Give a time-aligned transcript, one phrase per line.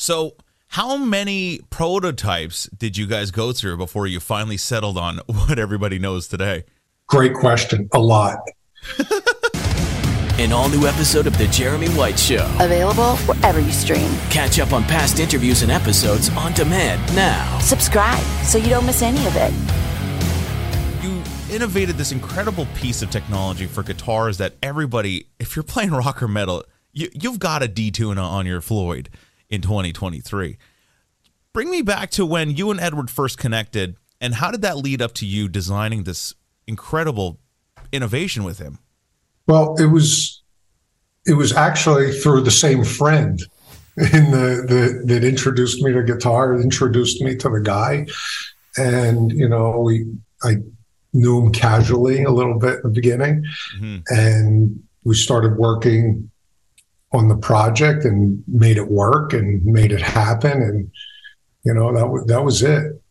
[0.00, 0.34] So,
[0.68, 5.98] how many prototypes did you guys go through before you finally settled on what everybody
[5.98, 6.64] knows today?
[7.06, 7.86] Great question.
[7.92, 8.38] A lot.
[10.38, 12.50] An all new episode of The Jeremy White Show.
[12.60, 14.10] Available wherever you stream.
[14.30, 17.58] Catch up on past interviews and episodes on demand now.
[17.58, 19.52] Subscribe so you don't miss any of it.
[21.04, 21.22] You
[21.54, 26.28] innovated this incredible piece of technology for guitars that everybody, if you're playing rock or
[26.28, 26.64] metal,
[26.94, 29.10] you, you've got a D-Tuna on your Floyd
[29.50, 30.56] in 2023.
[31.52, 35.02] Bring me back to when you and Edward first connected, and how did that lead
[35.02, 36.34] up to you designing this
[36.66, 37.40] incredible
[37.92, 38.78] innovation with him?
[39.46, 40.42] Well, it was
[41.26, 43.40] it was actually through the same friend
[43.96, 48.06] in the, the that introduced me to guitar, introduced me to the guy,
[48.76, 50.06] and you know we
[50.44, 50.58] I
[51.12, 53.44] knew him casually a little bit in the beginning,
[53.76, 53.98] mm-hmm.
[54.08, 56.29] and we started working
[57.12, 60.90] on the project and made it work and made it happen, and
[61.64, 63.02] you know that was that was it.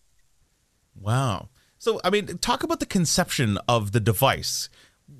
[1.00, 1.50] Wow.
[1.78, 4.69] So I mean, talk about the conception of the device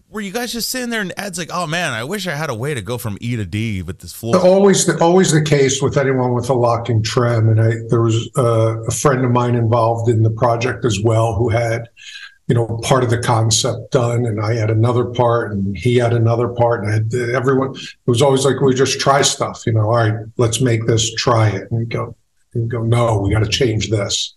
[0.10, 2.50] were you guys just sitting there and Ed's like, oh man, I wish I had
[2.50, 4.38] a way to go from E to D with this floor?
[4.38, 7.50] Always, the, always the case with anyone with a locking trem.
[7.50, 11.36] And I, there was uh, a friend of mine involved in the project as well
[11.36, 11.90] who had,
[12.50, 16.14] you know, part of the concept done, and I had another part, and he had
[16.14, 17.76] another part, and I had uh, everyone.
[17.76, 19.86] It was always like we just try stuff, you know.
[19.86, 22.16] All right, let's make this, try it, and go.
[22.56, 24.34] And go, no, we got to change this.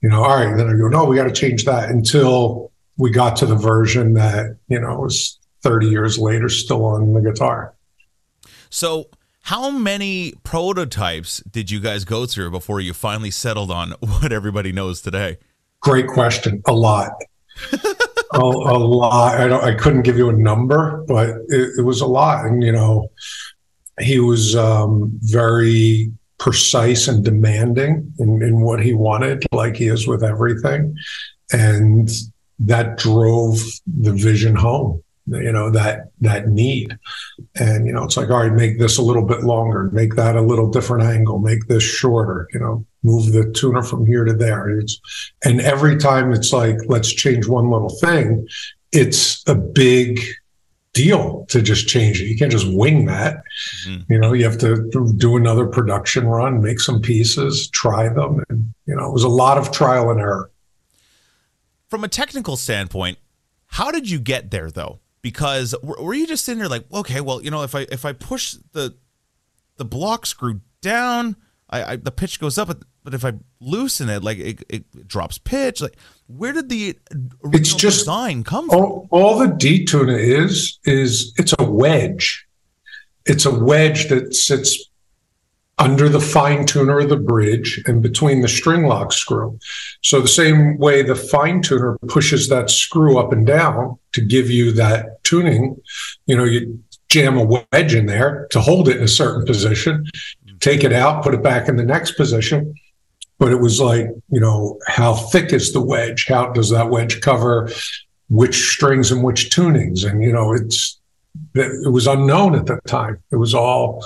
[0.00, 0.56] You know, all right.
[0.56, 4.14] Then I go, no, we got to change that until we got to the version
[4.14, 7.74] that you know was 30 years later still on the guitar
[8.70, 9.06] so
[9.42, 14.72] how many prototypes did you guys go through before you finally settled on what everybody
[14.72, 15.38] knows today
[15.80, 17.12] great question a lot
[18.34, 19.38] a, a, lot.
[19.40, 22.44] I, don't, I couldn't give you a number but it, it was a lot.
[22.44, 23.10] And you know
[24.00, 30.06] he was um, very precise and demanding in, in what he wanted like he is
[30.06, 30.94] with everything.
[31.52, 32.10] And
[32.58, 36.96] that drove the vision home you know that that need.
[37.56, 40.36] And you know it's like all right make this a little bit longer make that
[40.36, 44.32] a little different angle make this shorter you know move the tuner from here to
[44.32, 44.68] there.
[44.70, 45.00] It's,
[45.44, 48.46] and every time it's like let's change one little thing
[48.92, 50.20] it's a big
[50.92, 52.26] deal to just change it.
[52.26, 53.42] You can't just wing that.
[53.86, 54.12] Mm-hmm.
[54.12, 58.44] you know you have to do another production run make some pieces try them.
[58.48, 60.50] And you know it was a lot of trial and error.
[61.88, 63.18] From a technical standpoint,
[63.66, 65.00] how did you get there though?
[65.26, 68.12] Because were you just sitting there like, okay, well, you know, if I if I
[68.12, 68.94] push the
[69.76, 71.34] the block screw down,
[71.68, 72.68] I, I the pitch goes up,
[73.02, 75.80] but if I loosen it, like it, it drops pitch.
[75.80, 75.96] Like,
[76.28, 76.96] where did the
[77.52, 79.08] it's just design come all, from?
[79.10, 82.46] All the detuner is is it's a wedge.
[83.24, 84.78] It's a wedge that sits
[85.78, 89.58] under the fine tuner of the bridge and between the string lock screw.
[90.02, 94.50] So the same way the fine tuner pushes that screw up and down to give
[94.50, 95.80] you that tuning,
[96.26, 100.04] you know, you jam a wedge in there to hold it in a certain position,
[100.60, 102.74] take it out, put it back in the next position.
[103.38, 106.26] But it was like, you know, how thick is the wedge?
[106.26, 107.68] How does that wedge cover
[108.30, 110.10] which strings and which tunings?
[110.10, 110.98] And, you know, it's,
[111.54, 113.22] it was unknown at that time.
[113.30, 114.04] It was all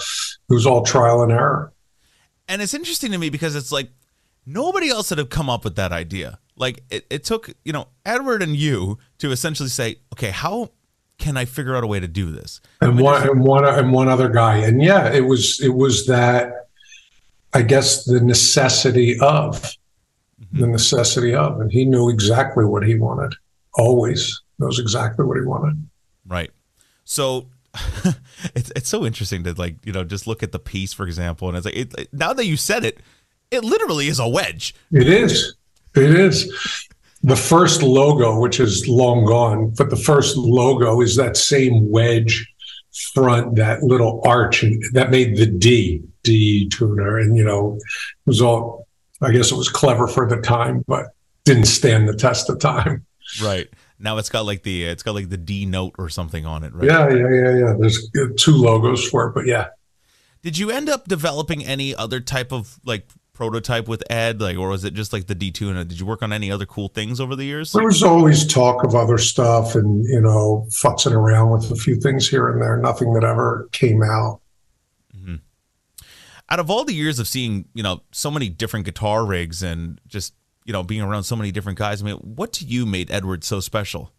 [0.49, 1.73] it was all trial and error.
[2.49, 3.91] And it's interesting to me because it's like
[4.47, 6.39] nobody else would have come up with that idea.
[6.57, 10.71] Like it, it took, you know, Edward and you to essentially say, okay, how
[11.19, 12.61] can I figure out a way to do this?
[12.81, 14.57] And one and one and one other guy.
[14.57, 16.69] And yeah, it was it was that
[17.55, 20.61] I guess the necessity of mm-hmm.
[20.61, 21.61] the necessity of.
[21.61, 23.35] And he knew exactly what he wanted.
[23.75, 25.89] Always knows exactly what he wanted.
[26.27, 26.51] Right.
[27.11, 27.47] So
[28.55, 31.49] it's it's so interesting to like you know just look at the piece for example,
[31.49, 33.01] and it's like it, now that you said it,
[33.51, 34.77] it literally is a wedge.
[34.93, 35.57] It is.
[35.97, 36.87] It is.
[37.25, 42.47] The first logo, which is long gone, but the first logo is that same wedge
[43.13, 47.83] front, that little arch, and that made the D D tuner, and you know, it
[48.25, 48.87] was all.
[49.21, 51.07] I guess it was clever for the time, but
[51.45, 53.05] didn't stand the test of time.
[53.43, 53.69] Right.
[54.01, 56.75] Now it's got like the it's got like the D note or something on it,
[56.75, 56.87] right?
[56.87, 57.75] Yeah, yeah, yeah, yeah.
[57.79, 59.69] There's two logos for it, but yeah.
[60.43, 64.69] Did you end up developing any other type of like prototype with Ed, like, or
[64.69, 65.81] was it just like the D-Tuna?
[65.81, 67.73] And did you work on any other cool things over the years?
[67.73, 71.97] There was always talk of other stuff, and you know, futzing around with a few
[71.97, 72.79] things here and there.
[72.79, 74.41] Nothing that ever came out.
[75.17, 75.37] Mm-hmm.
[76.49, 80.01] Out of all the years of seeing, you know, so many different guitar rigs and
[80.07, 82.03] just you know, being around so many different guys.
[82.03, 84.13] I mean, what to you made Edward so special?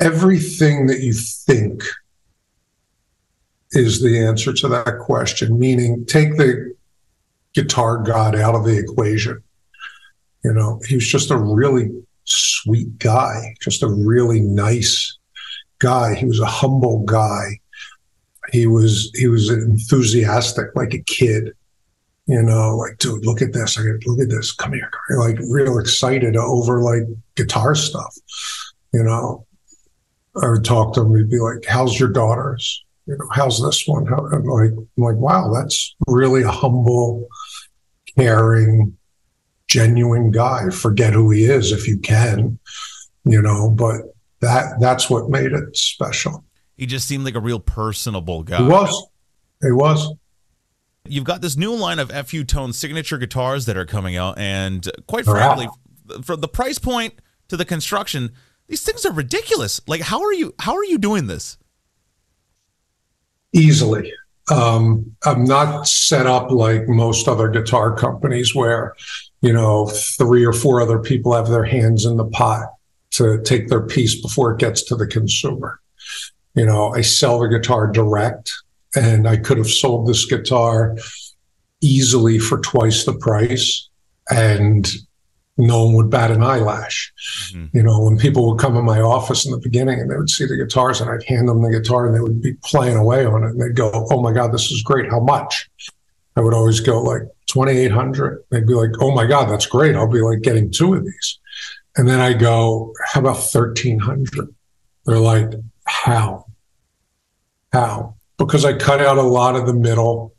[0.00, 1.82] Everything that you think
[3.72, 6.74] is the answer to that question, meaning take the
[7.54, 9.42] guitar god out of the equation.
[10.44, 11.90] You know, he was just a really
[12.24, 15.18] sweet guy, just a really nice
[15.78, 16.14] guy.
[16.14, 17.58] He was a humble guy.
[18.52, 21.52] He was he was enthusiastic like a kid.
[22.26, 23.78] You know, like, dude, look at this.
[23.78, 24.52] I got look at this.
[24.52, 24.88] Come here.
[24.90, 25.18] Come here.
[25.18, 27.02] Like real excited over like
[27.34, 28.14] guitar stuff.
[28.92, 29.46] You know,
[30.40, 31.16] I would talk to him.
[31.16, 32.84] He'd be like, "How's your daughters?
[33.06, 37.26] You know, how's this one?" How, I'm like, I'm like, wow, that's really a humble,
[38.16, 38.96] caring,
[39.66, 40.70] genuine guy.
[40.70, 42.58] Forget who he is if you can,
[43.24, 43.70] you know.
[43.70, 44.02] But
[44.40, 46.44] that that's what made it special.
[46.76, 48.58] He just seemed like a real personable guy.
[48.58, 49.06] He was.
[49.62, 50.12] He was.
[51.10, 54.88] You've got this new line of FU Tone signature guitars that are coming out, and
[55.06, 55.68] quite They're frankly,
[56.22, 57.14] from the price point
[57.48, 58.32] to the construction,
[58.68, 59.80] these things are ridiculous.
[59.86, 60.54] Like, how are you?
[60.60, 61.58] How are you doing this?
[63.52, 64.12] easily.
[64.50, 68.94] Um, I'm not set up like most other guitar companies where,
[69.42, 72.66] you know, three or four other people have their hands in the pot
[73.12, 75.80] to take their piece before it gets to the consumer.
[76.54, 78.52] You know, I sell the guitar direct,
[78.94, 80.96] and I could have sold this guitar
[81.80, 83.88] easily for twice the price,
[84.30, 84.86] and
[85.56, 87.12] no one would bat an eyelash.
[87.52, 87.76] Mm-hmm.
[87.76, 90.30] You know, when people would come in my office in the beginning and they would
[90.30, 93.24] see the guitars and I'd hand them the guitar and they would be playing away
[93.24, 95.10] on it and they'd go, Oh my God, this is great.
[95.10, 95.68] How much?
[96.36, 98.44] I would always go like 2,800.
[98.50, 99.96] They'd be like, Oh my God, that's great.
[99.96, 101.38] I'll be like getting two of these.
[101.96, 104.54] And then I go, How about 1,300?
[105.06, 105.50] They're like,
[105.84, 106.46] How?
[107.72, 108.16] How?
[108.46, 110.34] Because I cut out a lot of the middle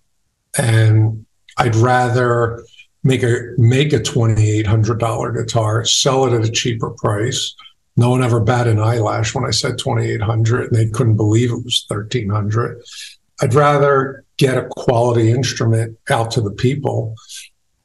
[0.57, 1.25] and
[1.57, 2.63] I'd rather
[3.03, 7.55] make a make a twenty eight hundred dollar guitar, sell it at a cheaper price.
[7.97, 11.17] No one ever bat an eyelash when I said twenty eight hundred, and they couldn't
[11.17, 12.81] believe it was thirteen hundred.
[13.41, 17.15] I'd rather get a quality instrument out to the people,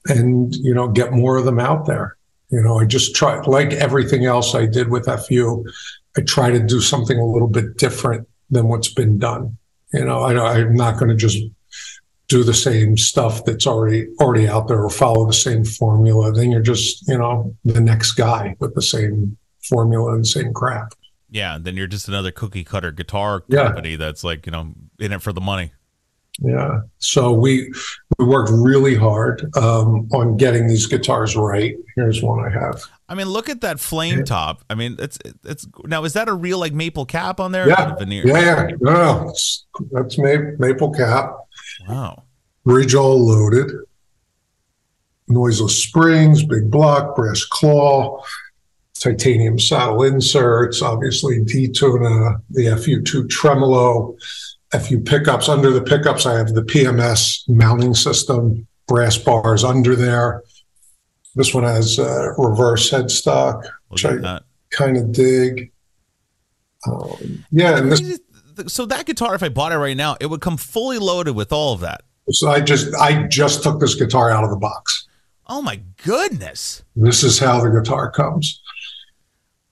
[0.07, 2.17] and you know get more of them out there.
[2.51, 5.65] You know, I just try like everything else I did with FU.
[6.17, 9.59] I try to do something a little bit different than what's been done.
[9.97, 11.39] You know, I, I'm not going to just
[12.29, 16.51] do the same stuff that's already already out there or follow the same formula, then
[16.51, 19.37] you're just, you know, the next guy with the same
[19.69, 20.93] formula and same crap.
[21.31, 23.67] Yeah, then you're just another cookie cutter guitar Yeah.
[23.67, 25.73] company that's like you know in it for the money.
[26.41, 26.81] Yeah.
[26.99, 27.73] So we
[28.19, 31.75] we worked really hard um, on getting these guitars right.
[31.95, 32.83] Here's one I have.
[33.09, 34.65] I mean, look at that flame top.
[34.69, 37.69] I mean, it's it's now is that a real like maple cap on there?
[37.69, 37.95] Yeah.
[37.95, 38.27] veneer.
[38.27, 38.69] Yeah, yeah.
[38.81, 39.35] No, no.
[39.93, 41.37] That's maple cap,
[41.89, 42.25] Wow.
[42.65, 43.71] bridge all loaded,
[45.29, 48.23] noiseless springs, big block, brass claw,
[48.99, 54.17] titanium saddle inserts, obviously D-tuna, the FU2 tremolo,
[54.73, 55.49] FU pickups.
[55.49, 60.43] Under the pickups, I have the PMS mounting system, brass bars under there.
[61.37, 64.45] This one has uh, reverse headstock, which I that.
[64.71, 65.71] kind of dig.
[66.89, 68.21] Um, yeah, and this
[68.69, 71.53] So that guitar, if I bought it right now, it would come fully loaded with
[71.53, 72.03] all of that.
[72.31, 75.07] so I just I just took this guitar out of the box.
[75.47, 76.83] Oh my goodness!
[76.97, 78.63] This is how the guitar comes.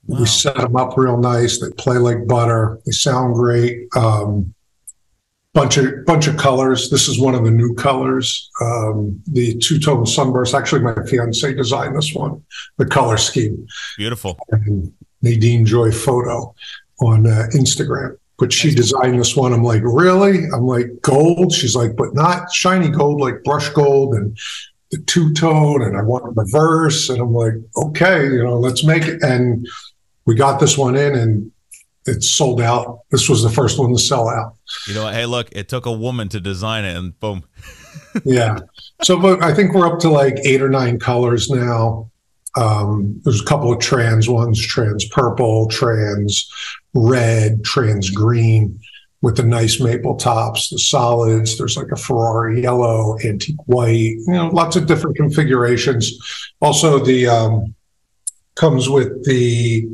[0.07, 0.21] Wow.
[0.21, 1.59] We set them up real nice.
[1.61, 2.79] They play like butter.
[2.85, 3.89] They sound great.
[3.97, 4.55] Um,
[5.55, 6.91] bunch of bunch of colors.
[6.91, 8.51] This is one of the new colors.
[8.61, 10.55] Um, the two tone sunburst.
[10.55, 12.45] Actually, my fiance designed this one.
[12.77, 13.67] The color scheme.
[13.97, 14.37] Beautiful.
[14.51, 14.93] And
[15.23, 16.55] Nadine Joy photo
[17.01, 18.19] on uh, Instagram.
[18.37, 19.53] But she designed this one.
[19.53, 20.41] I'm like, really?
[20.53, 21.53] I'm like, gold.
[21.53, 24.37] She's like, but not shiny gold, like brush gold and
[24.91, 25.83] the two tone.
[25.83, 27.09] And I want reverse.
[27.09, 29.23] And I'm like, okay, you know, let's make it.
[29.23, 29.67] And
[30.27, 31.53] we got this one in and
[32.07, 33.01] it's sold out.
[33.11, 34.57] This was the first one to sell out.
[34.87, 35.15] You know what?
[35.15, 37.45] Hey, look, it took a woman to design it, and boom.
[38.25, 38.59] yeah.
[39.03, 42.11] So but I think we're up to like eight or nine colors now.
[42.57, 46.49] Um, there's a couple of trans ones, trans purple, trans
[46.95, 48.79] red, trans green
[49.23, 51.59] with the nice maple tops, the solids.
[51.59, 56.13] There's like a Ferrari yellow, antique white, you know, lots of different configurations.
[56.61, 57.75] Also, the um,
[58.55, 59.89] comes with the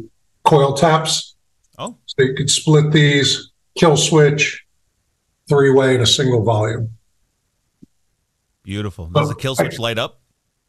[0.45, 1.37] coil taps.
[1.81, 1.97] Oh.
[2.05, 4.63] So you could split these, kill switch,
[5.49, 6.91] three way, and a single volume.
[8.63, 9.07] Beautiful.
[9.07, 10.21] Does the kill switch light up?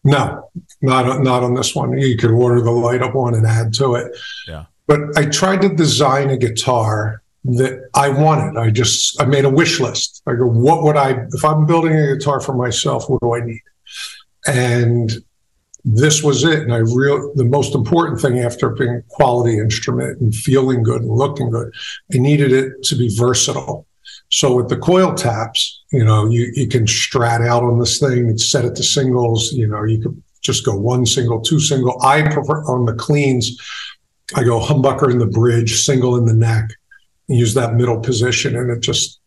[0.05, 0.49] No,
[0.81, 1.97] not on- not on this one.
[1.97, 4.17] You could order the light up one and add to it.
[4.47, 4.65] Yeah.
[4.87, 8.57] But I tried to design a guitar that I wanted.
[8.57, 10.23] I just I made a wish list.
[10.25, 13.09] I go, what would I if I'm building a guitar for myself?
[13.09, 13.61] What do I need?
[14.47, 15.11] And
[15.83, 16.59] this was it.
[16.59, 21.11] And I real the most important thing after being quality instrument and feeling good and
[21.11, 21.73] looking good,
[22.13, 23.87] I needed it to be versatile.
[24.29, 28.29] So with the coil taps, you know, you, you can strat out on this thing
[28.29, 29.51] and set it to singles.
[29.51, 32.01] You know, you could just go one single, two single.
[32.01, 33.59] I prefer on the cleans,
[34.35, 36.69] I go humbucker in the bridge, single in the neck,
[37.27, 39.19] use that middle position, and it just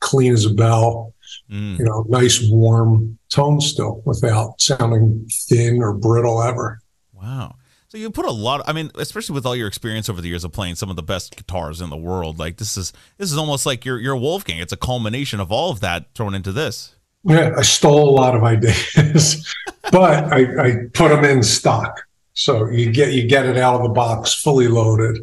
[0.00, 1.14] clean as a bell.
[1.50, 1.78] Mm.
[1.78, 6.80] You know, nice warm tone still without sounding thin or brittle ever.
[7.12, 7.56] Wow.
[7.88, 8.62] So you put a lot.
[8.68, 11.02] I mean, especially with all your experience over the years of playing some of the
[11.02, 14.60] best guitars in the world, like this is this is almost like your your Wolfgang.
[14.60, 16.94] It's a culmination of all of that thrown into this.
[17.24, 19.54] Yeah, I stole a lot of ideas,
[19.92, 22.00] but I, I put them in stock.
[22.34, 25.18] So you get you get it out of the box fully loaded.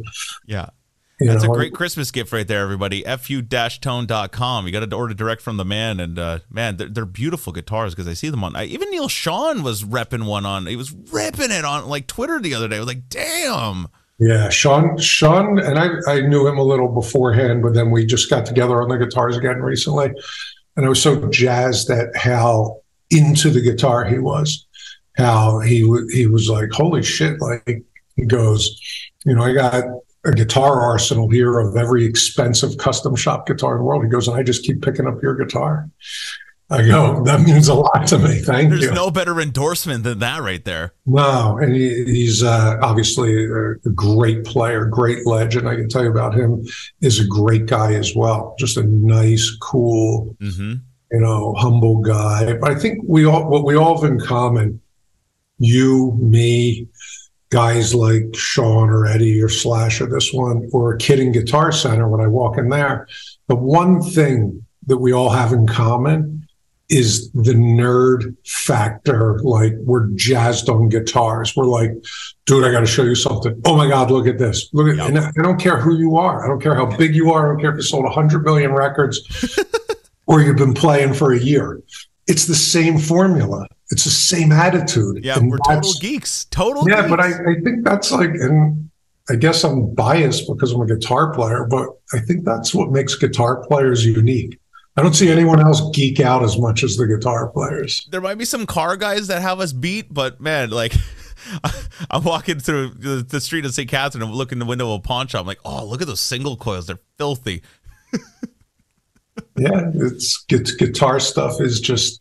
[0.46, 0.68] Yeah.
[1.20, 3.02] That's know, a great Christmas gift right there, everybody.
[3.02, 4.66] fu-tone.com.
[4.66, 7.94] You got to order direct from the man, and uh, man, they're, they're, beautiful guitars
[7.94, 8.54] because I see them on.
[8.54, 10.66] I, even Neal Schon was repping one on.
[10.66, 12.76] He was ripping it on like Twitter the other day.
[12.76, 13.88] I was like, damn.
[14.20, 18.30] Yeah, Schon, Schon, and I, I knew him a little beforehand, but then we just
[18.30, 20.12] got together on the guitars again recently,
[20.76, 24.66] and I was so jazzed at how into the guitar he was.
[25.16, 25.78] How he
[26.12, 27.40] he was like, holy shit!
[27.40, 27.84] Like
[28.14, 28.80] he goes,
[29.24, 29.84] you know, I got
[30.24, 34.04] a guitar arsenal here of every expensive custom shop guitar in the world.
[34.04, 35.88] He goes, and I just keep picking up your guitar.
[36.70, 38.40] I go, that means a lot to me.
[38.40, 38.86] Thank There's you.
[38.88, 40.92] There's no better endorsement than that right there.
[41.06, 45.66] No, and he, he's uh, obviously a, great player, great legend.
[45.66, 46.62] I can tell you about him.
[47.00, 48.54] Is a great guy as well.
[48.58, 50.74] Just a nice, cool, mm-hmm.
[51.10, 52.52] you know, humble guy.
[52.52, 54.82] But I think we all what we all have in common,
[55.56, 56.86] you, me,
[57.50, 61.72] guys like Schon or Eddie or Slash or this one or a kid in Guitar
[61.72, 63.08] Center when I walk in there,
[63.46, 66.46] the one thing that we all have in common
[66.88, 69.38] is the nerd factor.
[69.40, 71.54] Like we're jazzed on guitars.
[71.54, 71.92] We're like,
[72.46, 73.60] dude, I got to show you something.
[73.66, 74.68] Oh my God, look at this.
[74.72, 75.08] Look at, yep.
[75.08, 76.44] and I don't care who you are.
[76.44, 77.46] I don't care how big you are.
[77.46, 79.58] I don't care if you sold 100 million records
[80.26, 81.82] or you've been playing for a year.
[82.26, 85.24] It's the same formula it's the same attitude.
[85.24, 86.44] Yeah, and we're total geeks.
[86.46, 86.88] Total.
[86.88, 87.10] Yeah, geeks.
[87.10, 88.90] but I, I think that's like, and
[89.30, 93.14] I guess I'm biased because I'm a guitar player, but I think that's what makes
[93.14, 94.58] guitar players unique.
[94.96, 98.06] I don't see anyone else geek out as much as the guitar players.
[98.10, 100.92] There might be some car guys that have us beat, but man, like
[102.10, 103.88] I'm walking through the street of St.
[103.88, 105.42] Catherine and look in the window of a pawn shop.
[105.42, 106.86] I'm like, oh, look at those single coils.
[106.86, 107.62] They're filthy.
[109.56, 112.20] yeah, it's, it's guitar stuff is just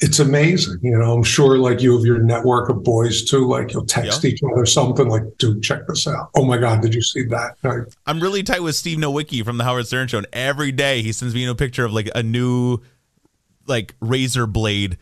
[0.00, 0.78] it's amazing.
[0.82, 3.46] You know, I'm sure like you have your network of boys too.
[3.48, 4.30] Like you'll text yeah.
[4.30, 6.30] each other something like, dude, check this out.
[6.34, 7.56] Oh my God, did you see that?
[7.62, 10.18] Like, I'm really tight with Steve Nowicki from the Howard Stern show.
[10.18, 12.78] And every day he sends me a picture of like a new
[13.66, 14.98] like razor blade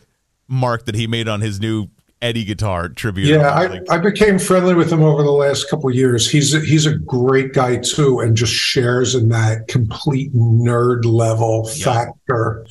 [0.47, 1.89] mark that he made on his new
[2.23, 3.27] Eddie guitar tribute.
[3.27, 6.31] Yeah, I, I became friendly with him over the last couple years.
[6.31, 11.69] He's a, he's a great guy too, and just shares in that complete nerd level
[11.75, 11.85] yeah.
[11.85, 12.65] factor.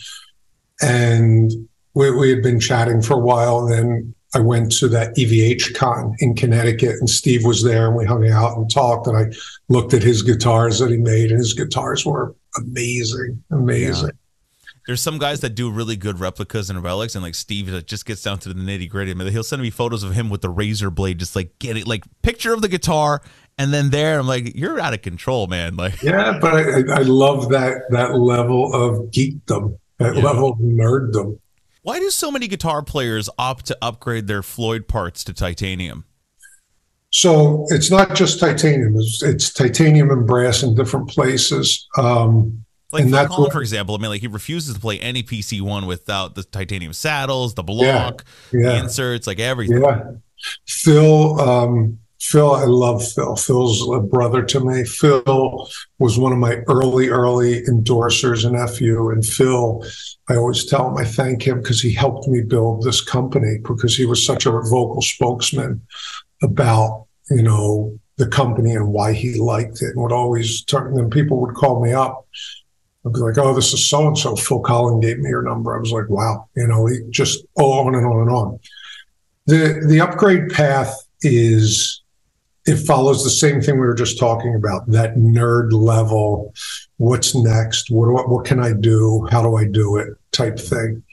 [0.81, 1.51] And
[1.93, 3.59] we, we had been chatting for a while.
[3.59, 7.95] And then I went to that EVH con in Connecticut and Steve was there and
[7.95, 9.07] we hung out and talked.
[9.07, 9.25] And I
[9.69, 14.07] looked at his guitars that he made and his guitars were amazing, amazing.
[14.07, 14.11] Yeah.
[14.85, 18.05] There's some guys that do really good replicas and relics, and like Steve that just
[18.05, 19.11] gets down to the nitty gritty.
[19.11, 21.77] I mean, he'll send me photos of him with the razor blade, just like get
[21.77, 23.21] it, like picture of the guitar,
[23.57, 25.75] and then there, I'm like, you're out of control, man.
[25.83, 30.21] Like, yeah, but I, I love that that level of geekdom, that yeah.
[30.21, 31.39] level of nerddom.
[31.83, 36.05] Why do so many guitar players opt to upgrade their Floyd parts to titanium?
[37.11, 41.87] So it's not just titanium; it's, it's titanium and brass in different places.
[41.97, 45.61] Um, like Phil Collen, for example, I mean, like he refuses to play any PC
[45.61, 48.69] one without the titanium saddles, the block, yeah, yeah.
[48.69, 49.81] the inserts, like everything.
[49.81, 50.11] Yeah,
[50.65, 51.39] Phil.
[51.39, 53.35] Um, Phil, I love Phil.
[53.35, 54.85] Phil's a brother to me.
[54.85, 59.09] Phil was one of my early, early endorsers in FU.
[59.09, 59.83] And Phil,
[60.29, 63.97] I always tell him I thank him because he helped me build this company because
[63.97, 65.81] he was such a vocal spokesman
[66.41, 71.11] about, you know, the company and why he liked it and would always turn, and
[71.11, 72.25] people would call me up.
[73.05, 74.37] I'd be like, oh, this is so and so.
[74.37, 75.75] Phil Collen gave me your number.
[75.75, 78.59] I was like, wow, you know, he just oh, on and on and on.
[79.45, 81.99] The the upgrade path is
[82.65, 86.53] it follows the same thing we were just talking about that nerd level
[86.97, 91.03] what's next what, what, what can i do how do i do it type thing.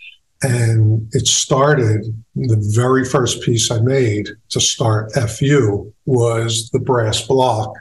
[0.42, 7.20] And it started the very first piece i made to start fu was the brass
[7.26, 7.76] block.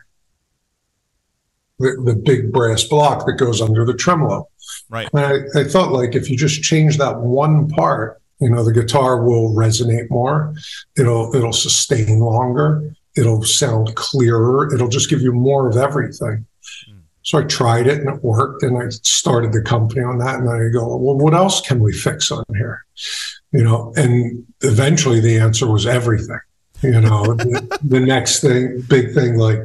[1.79, 4.49] The, the big brass block that goes under the tremolo.
[4.89, 5.09] Right.
[5.13, 8.73] And I, I thought like if you just change that one part you know the
[8.73, 10.53] guitar will resonate more.
[10.97, 16.45] It'll it'll sustain longer it'll sound clearer it'll just give you more of everything
[16.87, 16.99] hmm.
[17.29, 20.39] So I tried it and it worked, and I started the company on that.
[20.39, 22.85] And then I go, well, what else can we fix on here?
[23.51, 26.39] You know, and eventually the answer was everything.
[26.81, 29.59] You know, the, the next thing, big thing, like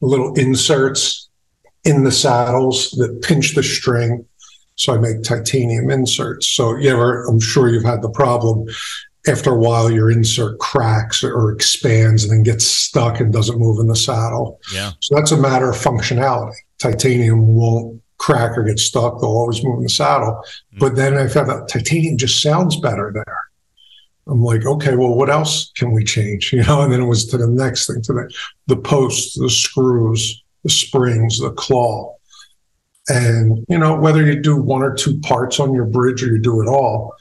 [0.00, 1.30] little inserts
[1.84, 4.26] in the saddles that pinch the string.
[4.76, 6.48] So I make titanium inserts.
[6.48, 8.66] So you ever, I'm sure you've had the problem.
[9.26, 13.78] After a while, your insert cracks or expands and then gets stuck and doesn't move
[13.80, 14.60] in the saddle.
[14.72, 14.92] Yeah.
[15.00, 16.54] So that's a matter of functionality.
[16.78, 19.20] Titanium won't crack or get stuck.
[19.20, 20.42] They'll always move in the saddle.
[20.74, 20.78] Mm.
[20.78, 23.40] But then I found out titanium just sounds better there.
[24.26, 26.52] I'm like, okay, well, what else can we change?
[26.52, 28.34] You know, and then it was to the next thing, to the
[28.66, 32.14] the posts, the screws, the springs, the claw.
[33.08, 36.38] And, you know, whether you do one or two parts on your bridge or you
[36.38, 37.14] do it all,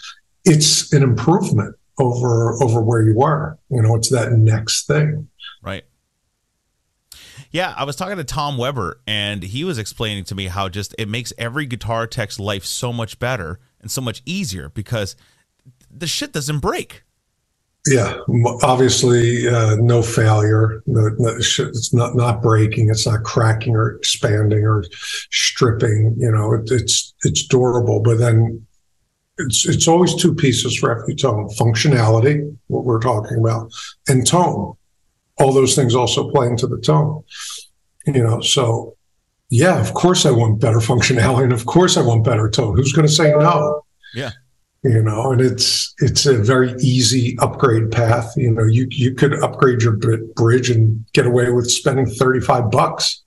[0.45, 3.57] it's an improvement over over where you were.
[3.69, 5.29] You know, it's that next thing.
[5.61, 5.83] Right.
[7.51, 10.95] Yeah, I was talking to Tom Weber, and he was explaining to me how just
[10.97, 15.15] it makes every guitar tech's life so much better and so much easier because
[15.91, 17.03] the shit doesn't break.
[17.85, 18.17] Yeah,
[18.63, 20.81] obviously, uh, no failure.
[20.87, 22.89] No, no, it's not not breaking.
[22.89, 24.85] It's not cracking or expanding or
[25.29, 26.15] stripping.
[26.17, 28.01] You know, it, it's it's durable.
[28.01, 28.65] But then
[29.37, 33.71] it's it's always two pieces for every tone: functionality, what we're talking about,
[34.07, 34.75] and tone.
[35.39, 37.23] All those things also play into the tone.
[38.05, 38.95] You know, so
[39.49, 42.75] yeah, of course I want better functionality, and of course I want better tone.
[42.75, 43.83] Who's going to say no?
[44.13, 44.31] Yeah.
[44.83, 49.33] you know and it's it's a very easy upgrade path you know you you could
[49.41, 49.97] upgrade your
[50.35, 53.22] bridge and get away with spending 35 bucks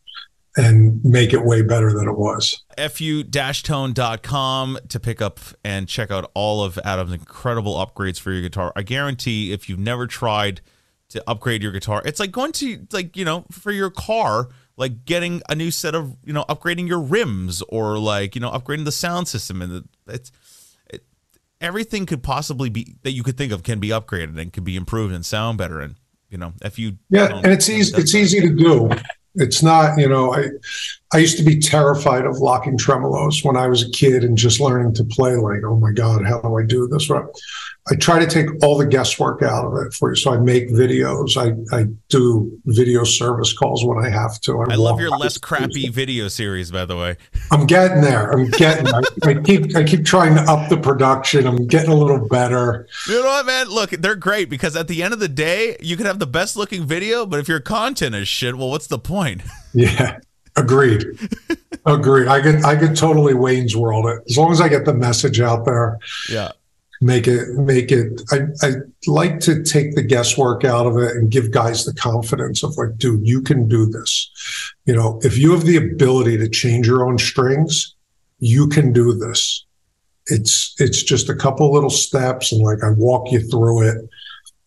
[0.56, 2.64] and make it way better than it was.
[2.90, 8.72] Fu-tone.com to pick up and check out all of Adam's incredible upgrades for your guitar.
[8.74, 10.62] I guarantee if you've never tried
[11.10, 15.04] to upgrade your guitar, it's like going to like, you know, for your car, like
[15.04, 18.86] getting a new set of, you know, upgrading your rims or like, you know, upgrading
[18.86, 20.32] the sound system and the, it's
[20.90, 21.04] it,
[21.60, 24.74] everything could possibly be that you could think of can be upgraded and can be
[24.74, 25.96] improved and sound better and,
[26.30, 28.90] you know, if you yeah and it's easy it's easy to do
[29.36, 30.48] it's not you know i
[31.12, 34.60] i used to be terrified of locking tremolos when i was a kid and just
[34.60, 37.24] learning to play like oh my god how do i do this right
[37.90, 40.68] i try to take all the guesswork out of it for you so i make
[40.70, 45.38] videos i i do video service calls when i have to I love your less
[45.38, 47.16] crappy video series, by the way.
[47.50, 48.30] I'm getting there.
[48.30, 48.86] I'm getting.
[48.88, 49.76] I, I keep.
[49.76, 51.46] I keep trying to up the production.
[51.46, 52.88] I'm getting a little better.
[53.08, 53.68] You know what, man?
[53.68, 56.56] Look, they're great because at the end of the day, you could have the best
[56.56, 59.42] looking video, but if your content is shit, well, what's the point?
[59.74, 60.20] Yeah,
[60.56, 61.04] agreed.
[61.86, 62.28] agreed.
[62.28, 62.64] I get.
[62.64, 65.98] I get totally Wayne's World as long as I get the message out there.
[66.28, 66.52] Yeah.
[67.00, 67.48] Make it.
[67.54, 68.22] Make it.
[68.32, 68.66] I.
[68.66, 68.72] I
[69.06, 72.96] like to take the guesswork out of it and give guys the confidence of like,
[72.96, 74.30] dude, you can do this.
[74.86, 77.94] You know, if you have the ability to change your own strings,
[78.38, 79.64] you can do this.
[80.26, 84.10] It's it's just a couple little steps, and like I walk you through it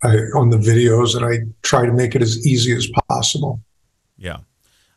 [0.03, 3.61] I, on the videos, and I try to make it as easy as possible.
[4.17, 4.37] Yeah.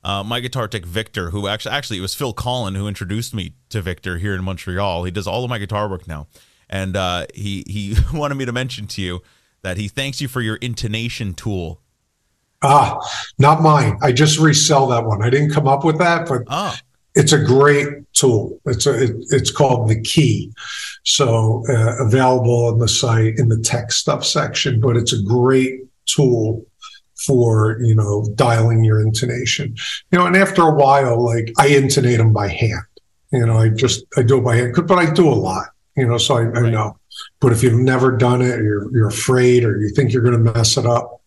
[0.04, 3.54] Uh, my guitar tech Victor, who actually actually it was Phil Collen who introduced me
[3.68, 5.04] to Victor here in Montreal.
[5.04, 6.26] He does all of my guitar work now,
[6.68, 9.22] and uh, he he wanted me to mention to you
[9.62, 11.80] that he thanks you for your intonation tool.
[12.62, 12.98] Ah,
[13.38, 13.98] not mine.
[14.02, 15.22] I just resell that one.
[15.22, 16.74] I didn't come up with that, but Oh,
[17.14, 18.60] it's a great tool.
[18.66, 20.52] It's a, it, it's called the Key,
[21.04, 24.80] so uh, available on the site in the tech stuff section.
[24.80, 26.66] But it's a great tool
[27.26, 29.74] for you know dialing your intonation.
[30.10, 32.82] You know, and after a while, like I intonate them by hand.
[33.32, 35.68] You know, I just I do it by hand, but I do a lot.
[35.96, 36.98] You know, so I, I know.
[37.40, 40.44] But if you've never done it, or you're you're afraid, or you think you're going
[40.44, 41.22] to mess it up,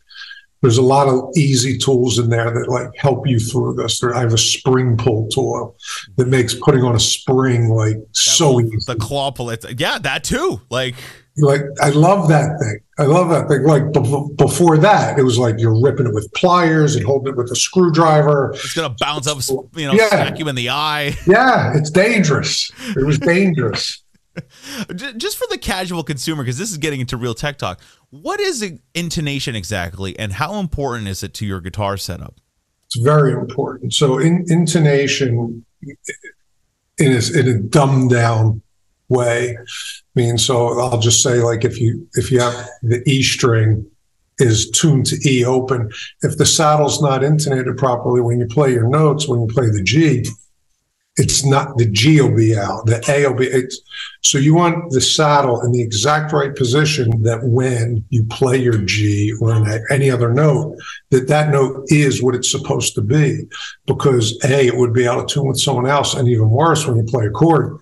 [0.62, 3.99] there's a lot of easy tools in there that like help you through this.
[3.99, 5.75] There, I have a spring pull tool
[6.17, 8.77] that makes putting on a spring like so easy.
[8.88, 9.53] the claw pull.
[9.53, 10.62] Yeah, that too.
[10.69, 10.95] Like,
[11.38, 12.80] Like I love that thing.
[12.98, 13.63] I love that thing.
[13.63, 17.38] Like be- before that, it was like you're ripping it with pliers and holding it
[17.38, 18.52] with a screwdriver.
[18.54, 19.39] it's gonna bounce up,
[19.76, 20.08] you know, Yeah.
[20.10, 21.17] smack you in the eye.
[21.28, 22.71] Yeah, it's dangerous.
[22.95, 24.02] It was dangerous.
[24.95, 27.82] Just for the casual consumer, because this is getting into real tech talk.
[28.10, 32.36] What is intonation exactly, and how important is it to your guitar setup?
[32.88, 33.93] It's very important.
[33.93, 35.65] So in, intonation
[36.98, 38.62] in a, in a dumbed down
[39.10, 39.56] way
[40.15, 43.86] I mean, so I'll just say like if you if you have the E string
[44.38, 45.91] is tuned to E open,
[46.22, 49.84] if the saddle's not intonated properly when you play your notes, when you play the
[49.84, 50.26] G,
[51.18, 53.48] it's not the G will be out, the A will be.
[53.48, 53.82] It's,
[54.24, 58.78] so you want the saddle in the exact right position that when you play your
[58.78, 60.78] G or any other note,
[61.10, 63.44] that that note is what it's supposed to be.
[63.86, 66.96] Because A, it would be out of tune with someone else, and even worse when
[66.98, 67.80] you play a chord,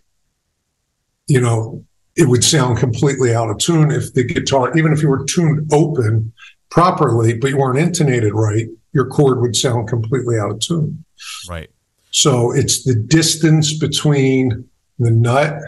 [1.28, 1.84] you know,
[2.16, 5.72] it would sound completely out of tune if the guitar, even if you were tuned
[5.74, 6.32] open
[6.70, 11.04] properly, but you weren't intonated right, your chord would sound completely out of tune.
[11.50, 11.70] Right.
[12.12, 15.60] So it's the distance between the nut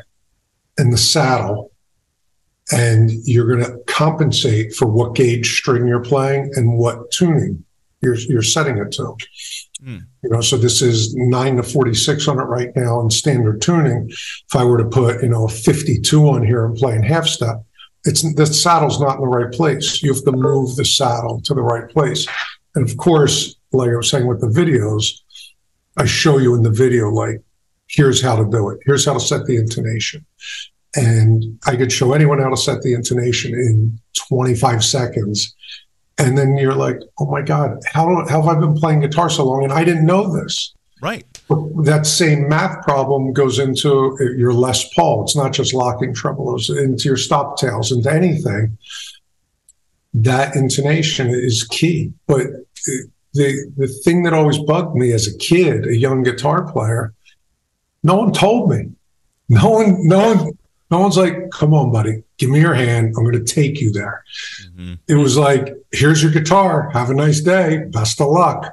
[0.77, 1.71] and the saddle.
[2.71, 7.63] And you're going to compensate for what gauge string you're playing and what tuning
[8.01, 9.15] you're, you're setting it to.
[9.83, 10.05] Mm.
[10.23, 14.07] You know, so this is nine to 46 on it right now in standard tuning.
[14.09, 17.63] If I were to put, you know, 52 on here and play in half step,
[18.05, 20.01] it's the saddle's not in the right place.
[20.03, 22.27] You have to move the saddle to the right place.
[22.75, 25.21] And of course, like I was saying with the videos,
[25.97, 27.41] I show you in the video, like,
[27.87, 28.79] here's how to do it.
[28.85, 30.25] Here's how to set the intonation.
[30.95, 35.53] And I could show anyone how to set the intonation in 25 seconds.
[36.17, 39.45] And then you're like, oh my God, how, how have I been playing guitar so
[39.45, 39.63] long?
[39.63, 40.73] And I didn't know this.
[41.01, 41.25] Right.
[41.83, 45.23] That same math problem goes into uh, your Les Paul.
[45.23, 48.77] It's not just locking tremolos, into your stop tails, into anything.
[50.13, 52.13] That intonation is key.
[52.27, 56.71] But uh, the the thing that always bugged me as a kid, a young guitar
[56.71, 57.13] player,
[58.01, 58.91] no one told me.
[59.49, 60.57] No one, no one,
[60.91, 63.15] no one's like, "Come on, buddy, give me your hand.
[63.17, 64.23] I'm going to take you there."
[64.69, 64.93] Mm-hmm.
[65.07, 66.89] It was like, "Here's your guitar.
[66.91, 67.85] Have a nice day.
[67.89, 68.71] Best of luck."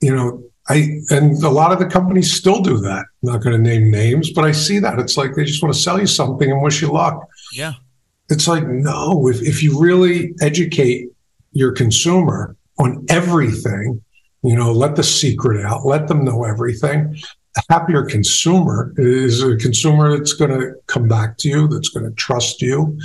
[0.00, 3.04] You know, I and a lot of the companies still do that.
[3.22, 4.98] I'm not going to name names, but I see that.
[4.98, 7.26] It's like they just want to sell you something and wish you luck.
[7.52, 7.74] Yeah.
[8.28, 11.08] It's like no, if if you really educate
[11.52, 14.02] your consumer on everything.
[14.42, 17.16] You know, let the secret out, let them know everything.
[17.56, 22.04] A happier consumer is a consumer that's going to come back to you, that's going
[22.04, 22.98] to trust you,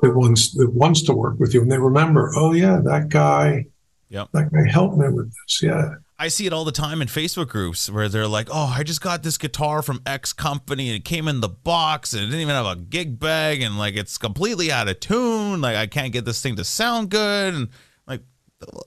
[0.00, 3.66] that wants that wants to work with you, and they remember, oh yeah, that guy,
[4.08, 4.28] yep.
[4.32, 5.94] that guy helped me with this, yeah.
[6.20, 9.00] I see it all the time in Facebook groups where they're like, "Oh, I just
[9.00, 12.42] got this guitar from X company and it came in the box and it didn't
[12.42, 15.62] even have a gig bag and like it's completely out of tune.
[15.62, 17.68] Like I can't get this thing to sound good." And
[18.06, 18.20] like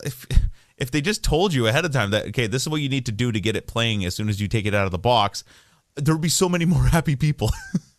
[0.04, 0.28] if
[0.78, 3.06] if they just told you ahead of time that okay, this is what you need
[3.06, 4.98] to do to get it playing as soon as you take it out of the
[4.98, 5.44] box,
[5.96, 7.52] there would be so many more happy people.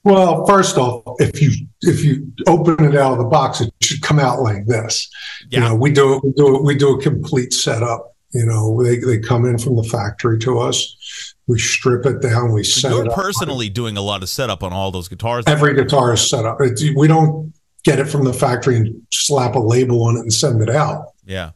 [0.04, 4.02] well, first off, if you if you open it out of the box, it should
[4.02, 5.10] come out like this.
[5.48, 5.60] Yeah.
[5.60, 8.14] You know, we do we do we do a complete setup.
[8.32, 11.34] You know, they they come in from the factory to us.
[11.46, 12.52] We strip it down.
[12.52, 13.14] We set You're it up.
[13.14, 15.44] personally doing a lot of setup on all those guitars.
[15.46, 16.58] Every guitar is set up.
[16.60, 17.52] It's, we don't
[17.84, 21.12] get it from the factory and slap a label on it and send it out.
[21.26, 21.50] Yeah.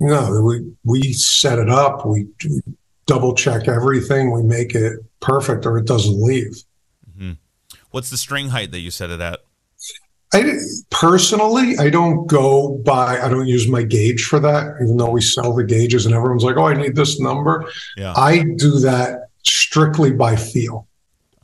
[0.00, 2.06] No, we we set it up.
[2.06, 2.62] We, we
[3.06, 4.30] double check everything.
[4.30, 6.62] We make it perfect, or it doesn't leave.
[7.10, 7.32] Mm-hmm.
[7.90, 9.40] What's the string height that you set it at?
[10.34, 10.44] I
[10.90, 13.18] personally, I don't go by.
[13.20, 16.44] I don't use my gauge for that, even though we sell the gauges, and everyone's
[16.44, 17.64] like, "Oh, I need this number."
[17.96, 18.12] Yeah.
[18.14, 20.86] I do that strictly by feel.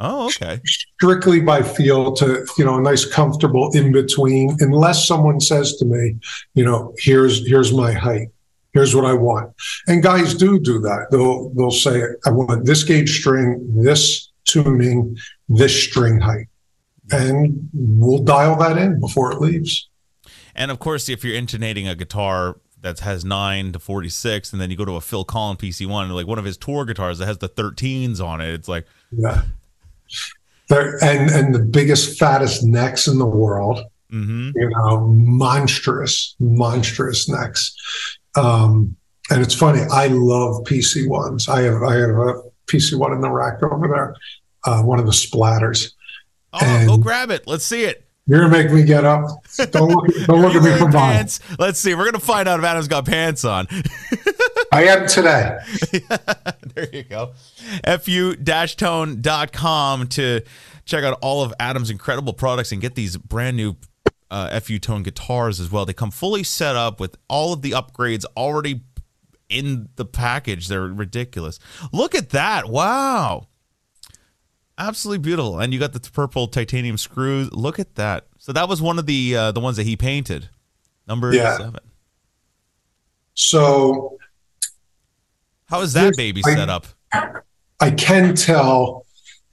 [0.01, 0.61] Oh, okay.
[0.67, 5.85] Strictly by feel to, you know, a nice comfortable in between, unless someone says to
[5.85, 6.17] me,
[6.55, 8.29] you know, here's here's my height
[8.75, 9.55] here's what I want.
[9.87, 11.07] And guys do do that.
[11.11, 15.17] They'll they'll say, I want this gauge string, this tuning,
[15.49, 16.49] this string height,
[17.11, 19.89] and we'll dial that in before it leaves.
[20.55, 24.71] And of course, if you're intonating a guitar that has nine to 46, and then
[24.71, 27.39] you go to a Phil Collen PC1, like one of his tour guitars that has
[27.39, 29.43] the 13s on it, it's like, yeah.
[30.69, 34.51] They're, and and the biggest fattest necks in the world, mm-hmm.
[34.55, 37.75] you know, monstrous, monstrous necks.
[38.37, 38.97] Um,
[39.31, 41.49] and it's funny, I love PC ones.
[41.49, 44.15] I have I have a PC one in the rack over there,
[44.65, 45.93] uh, one of the splatters.
[46.53, 47.47] Oh, and go grab it.
[47.47, 48.07] Let's see it.
[48.27, 49.27] You're gonna make me get up.
[49.71, 51.41] Don't look, don't look at me for pants.
[51.49, 51.57] Mine.
[51.59, 51.95] Let's see.
[51.95, 53.67] We're gonna find out if Adam's got pants on.
[54.73, 55.59] I am today.
[56.75, 57.33] there you go.
[58.01, 59.27] fu-tone.com
[60.09, 60.41] to
[60.85, 63.77] check out all of Adam's incredible products and get these brand new
[64.31, 65.85] uh, FU Tone guitars as well.
[65.85, 68.83] They come fully set up with all of the upgrades already
[69.49, 70.69] in the package.
[70.69, 71.59] They're ridiculous.
[71.93, 72.69] Look at that.
[72.69, 73.49] Wow.
[74.77, 75.61] Absolutely beautiful.
[75.61, 77.53] And you got the purple titanium screws.
[77.53, 78.27] Look at that.
[78.39, 80.49] So that was one of the uh, the ones that he painted.
[81.07, 81.57] Number yeah.
[81.57, 81.77] 7.
[83.35, 84.19] So
[85.67, 86.87] how is that baby I, set up?
[87.81, 89.07] I can tell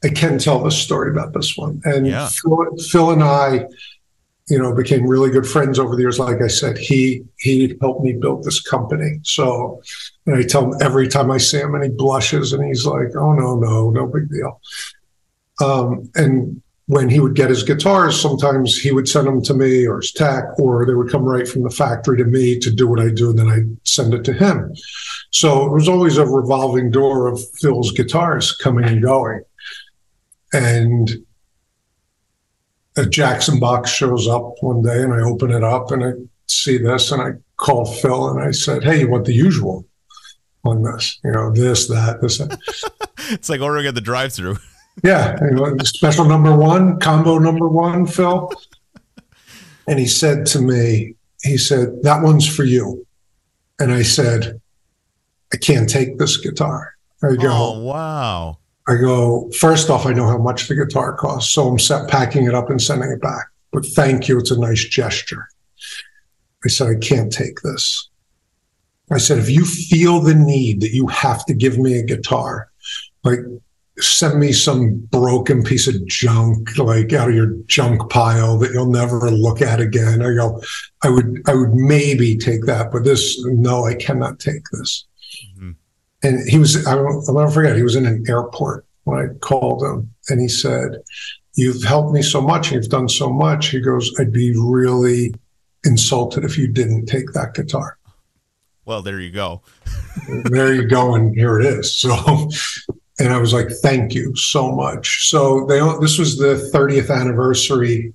[0.04, 1.82] I can tell the story about this one.
[1.86, 2.30] And yeah.
[2.30, 3.66] Phil, Phil and I
[4.50, 6.20] you know, became really good friends over the years.
[6.20, 9.20] Like I said, he he helped me build this company.
[9.24, 9.82] So,
[10.26, 13.16] and I tell him every time I see him, and he blushes, and he's like,
[13.16, 14.60] "Oh no, no, no big deal."
[15.62, 19.88] Um, and when he would get his guitars, sometimes he would send them to me
[19.88, 22.88] or his tech, or they would come right from the factory to me to do
[22.88, 24.74] what I do, and then I'd send it to him.
[25.32, 29.42] So it was always a revolving door of Phil's guitars coming and going.
[30.52, 31.26] And
[33.02, 36.12] a Jackson box shows up one day, and I open it up and I
[36.48, 39.86] see this, and I call Phil and I said, "Hey, you want the usual
[40.64, 41.20] on this?
[41.24, 42.58] You know, this, that, this." That.
[43.30, 44.58] it's like ordering at the drive-through.
[45.04, 45.38] Yeah,
[45.84, 48.52] special number one, combo number one, Phil.
[49.88, 53.08] And he said to me, he said, that one's for you.
[53.80, 54.62] And I said,
[55.54, 56.94] I can't take this guitar.
[57.24, 58.58] I go, oh, wow.
[58.88, 61.54] I go, first off, I know how much the guitar costs.
[61.54, 63.46] So I'm set, packing it up and sending it back.
[63.72, 64.40] But thank you.
[64.40, 65.48] It's a nice gesture.
[66.66, 68.10] I said, I can't take this.
[69.12, 72.70] I said, if you feel the need that you have to give me a guitar,
[73.24, 73.40] like
[74.00, 78.90] send me some broken piece of junk like out of your junk pile that you'll
[78.90, 80.60] never look at again i go
[81.04, 85.06] i would i would maybe take that but this no i cannot take this.
[86.24, 89.84] And he was I will never forget he was in an airport when i called
[89.84, 90.98] him and he said
[91.56, 93.68] you've helped me so much you've done so much.
[93.68, 95.34] He goes i'd be really
[95.84, 97.98] insulted if you didn't take that guitar.
[98.86, 99.62] Well there you go.
[100.44, 101.98] There you go and here it is.
[101.98, 102.50] So
[103.22, 108.14] and I was like, "Thank you so much." So they this was the 30th anniversary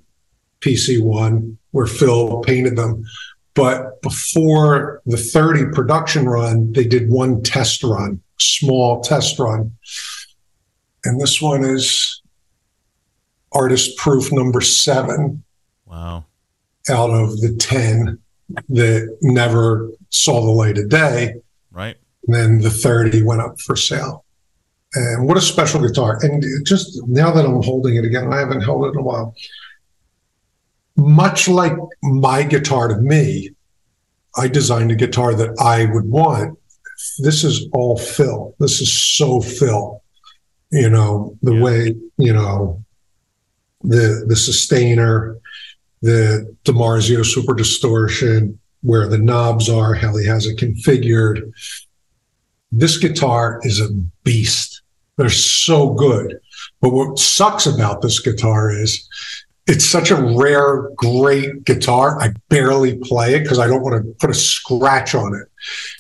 [0.61, 3.05] PC one where Phil painted them,
[3.57, 9.73] but before the 30 production run, they did one test run, small test run,
[11.05, 12.23] and this one is
[13.53, 15.42] artist proof number seven.
[15.87, 16.27] Wow!
[16.88, 18.19] Out of the 10
[18.69, 21.35] that never saw the light of day.
[21.73, 21.97] Right.
[22.27, 24.25] And then the 30 went up for sale.
[24.95, 26.19] And what a special guitar.
[26.23, 29.35] And just now that I'm holding it again, I haven't held it in a while.
[30.97, 33.51] Much like my guitar to me,
[34.37, 36.59] I designed a guitar that I would want.
[37.19, 38.55] This is all Phil.
[38.59, 40.03] This is so Phil.
[40.73, 41.63] You know, the yeah.
[41.63, 42.83] way, you know,
[43.83, 45.37] the the sustainer,
[46.03, 51.53] the DiMarzio super distortion, where the knobs are, how he has it configured.
[52.73, 53.91] This guitar is a
[54.25, 54.83] beast
[55.17, 56.39] they're so good.
[56.81, 59.09] But what sucks about this guitar is
[59.67, 62.21] it's such a rare, great guitar.
[62.21, 65.49] I barely play it because I don't want to put a scratch on it.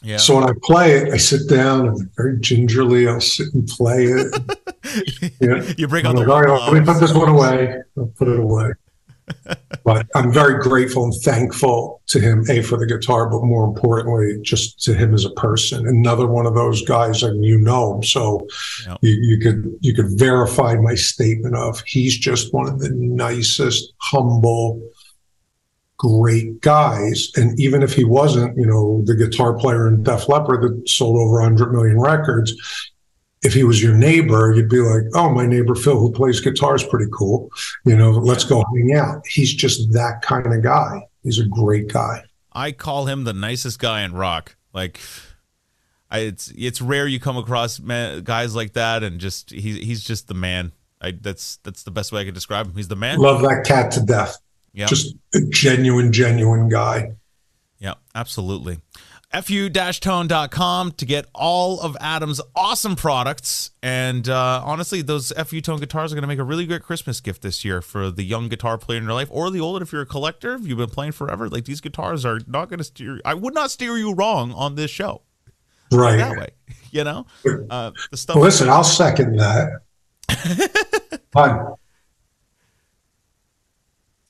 [0.02, 0.18] Yeah.
[0.18, 4.04] So when I play it, I sit down and very gingerly I'll sit and play
[4.04, 5.34] it.
[5.40, 5.72] yeah.
[5.76, 6.24] You bring out the.
[6.24, 7.82] Right, let me put this one away.
[7.96, 8.72] I'll put it away
[9.84, 14.38] but I'm very grateful and thankful to him, A, for the guitar, but more importantly,
[14.42, 15.86] just to him as a person.
[15.86, 18.46] Another one of those guys, and you know him, so
[18.86, 18.98] yep.
[19.02, 23.92] you, you could you could verify my statement of he's just one of the nicest,
[23.98, 24.80] humble,
[25.98, 27.30] great guys.
[27.36, 31.16] And even if he wasn't, you know, the guitar player in Def Leppard that sold
[31.16, 32.54] over 100 million records,
[33.42, 36.74] if he was your neighbor, you'd be like, "Oh, my neighbor Phil, who plays guitar,
[36.74, 37.50] is pretty cool.
[37.84, 41.02] You know, let's go hang out." He's just that kind of guy.
[41.22, 42.24] He's a great guy.
[42.52, 44.56] I call him the nicest guy in rock.
[44.72, 45.00] Like,
[46.10, 50.02] I, it's it's rare you come across man, guys like that, and just he's he's
[50.02, 50.72] just the man.
[51.00, 52.74] I that's that's the best way I could describe him.
[52.74, 53.18] He's the man.
[53.18, 54.38] Love that cat to death.
[54.72, 57.12] Yeah, just a genuine, genuine guy.
[57.78, 58.78] Yeah, absolutely
[59.32, 63.70] fu-tone.com to get all of Adam's awesome products.
[63.82, 67.20] And uh, honestly, those FU Tone guitars are going to make a really great Christmas
[67.20, 69.82] gift this year for the young guitar player in your life or the old.
[69.82, 72.78] If you're a collector, if you've been playing forever, like these guitars are not going
[72.78, 73.20] to steer.
[73.24, 75.22] I would not steer you wrong on this show.
[75.92, 76.16] Right.
[76.16, 76.48] That way,
[76.90, 77.26] you know?
[77.70, 78.36] Uh, the stuff.
[78.36, 79.82] Listen, I'll second that.
[81.32, 81.74] Fine.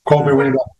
[0.09, 0.76] Call me when you're done.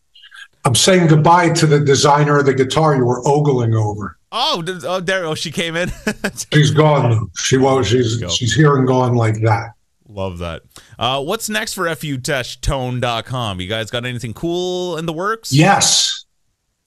[0.67, 4.19] I'm saying goodbye to the designer of the guitar you were ogling over.
[4.33, 5.25] Oh, oh, there!
[5.25, 5.93] Oh, she came in.
[6.53, 7.13] she's gone.
[7.13, 7.31] Though.
[7.37, 7.87] She was.
[7.87, 9.75] She's she's here and gone like that.
[10.09, 10.63] Love that.
[10.99, 13.61] Uh, what's next for fu-tone.com?
[13.61, 15.53] You guys got anything cool in the works?
[15.53, 16.27] Yes,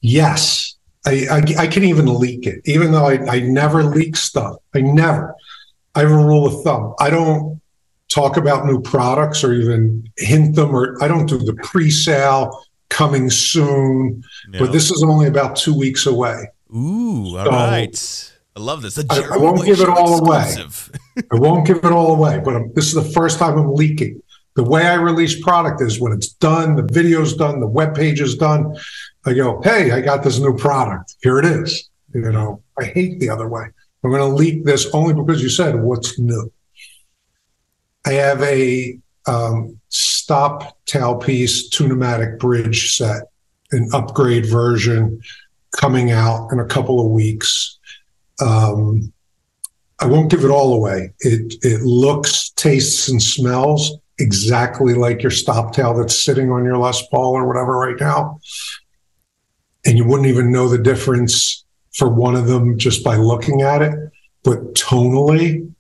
[0.02, 0.76] yes.
[1.06, 4.58] I, I, I can even leak it, even though I, I never leak stuff.
[4.76, 5.34] I never.
[5.96, 6.96] I have a rule of thumb.
[7.00, 7.62] I don't
[8.10, 13.30] talk about new products or even hint them, or I don't do the pre-sale coming
[13.30, 14.24] soon,
[14.58, 16.50] but this is only about two weeks away.
[16.76, 18.32] Ooh, all so, right.
[18.56, 18.98] I love this.
[18.98, 20.92] I, I, won't give it all exclusive.
[21.16, 21.24] away.
[21.32, 24.22] I won't give it all away, but I'm, this is the first time I'm leaking.
[24.56, 28.20] The way I release product is when it's done, the video's done, the web page
[28.20, 28.76] is done.
[29.26, 31.16] I go, hey, I got this new product.
[31.22, 31.90] Here it is.
[32.14, 33.66] You know, I hate the other way.
[34.04, 36.52] I'm going to leak this only because you said what's new.
[38.06, 39.79] I have a um,
[40.30, 43.24] stop tailpiece Tune-o-matic bridge set,
[43.72, 45.20] an upgrade version
[45.76, 47.80] coming out in a couple of weeks.
[48.40, 49.12] Um,
[50.00, 51.14] I won't give it all away.
[51.22, 56.78] It it looks, tastes, and smells exactly like your stop tail that's sitting on your
[56.78, 58.40] Les Paul or whatever right now,
[59.84, 63.82] and you wouldn't even know the difference for one of them just by looking at
[63.82, 63.96] it.
[64.44, 65.74] But tonally,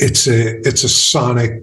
[0.00, 1.62] it's a it's a sonic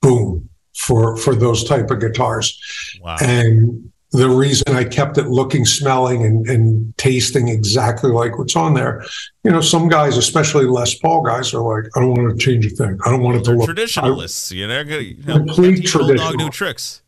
[0.00, 0.45] boom
[0.76, 2.58] for for those type of guitars.
[3.02, 3.16] Wow.
[3.20, 8.72] And the reason I kept it looking, smelling, and, and tasting exactly like what's on
[8.74, 9.04] there,
[9.42, 12.64] you know, some guys, especially Les Paul guys, are like, I don't want to change
[12.66, 12.98] a thing.
[13.04, 14.52] I don't want it to look traditionalists.
[14.52, 16.34] you know, you know Complete traditional.
[16.34, 17.02] new tricks.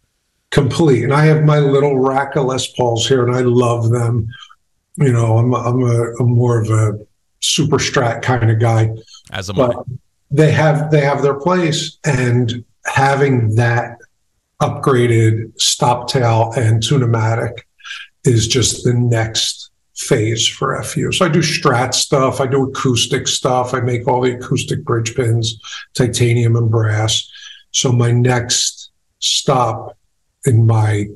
[0.51, 1.05] complete.
[1.05, 4.27] And I have my little rack of Les Pauls here, and I love them.
[4.97, 6.99] You know, I'm I'm a I'm more of a
[7.41, 8.91] super strat kind of guy.
[9.31, 9.77] As a but
[10.31, 13.99] they have they have their place and having that
[14.61, 17.53] upgraded stop tail and Tune-o-matic
[18.25, 21.13] is just the next phase for FU.
[21.13, 25.15] So I do strat stuff, I do acoustic stuff, I make all the acoustic bridge
[25.15, 25.59] pins,
[25.95, 27.29] titanium and brass.
[27.73, 29.97] So my next stop
[30.45, 31.07] in my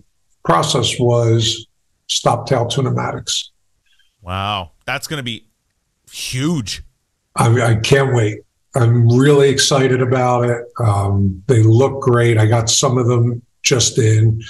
[0.45, 1.67] process was
[2.09, 3.51] stop tail Tune-o-matics.
[4.21, 5.47] wow, that's going to be
[6.11, 6.83] huge.
[7.37, 8.41] I, I can't wait.
[8.75, 10.65] I'm really excited about it.
[10.79, 12.39] Um, they look great.
[12.39, 14.43] I got some of them just in,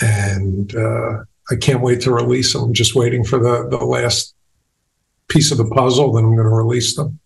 [0.00, 1.18] and uh,
[1.50, 2.62] I can't wait to release them.
[2.64, 4.34] I'm just waiting for the the last
[5.28, 6.12] piece of the puzzle.
[6.12, 7.18] Then I'm going to release them.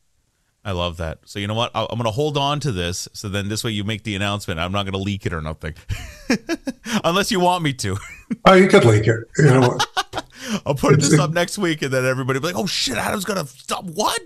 [0.66, 1.18] I love that.
[1.26, 1.70] So you know what?
[1.74, 3.06] I'm going to hold on to this.
[3.12, 4.58] So then this way you make the announcement.
[4.58, 5.74] I'm not going to leak it or nothing,
[7.04, 7.96] unless you want me to.
[8.46, 9.20] Oh, you could leak it.
[9.38, 10.24] You know, what?
[10.66, 12.96] I'll put It's- this up next week, and then everybody will be like, "Oh shit,
[12.96, 14.20] Adam's going to stop what?"